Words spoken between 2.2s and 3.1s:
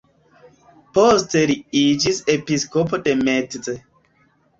episkopo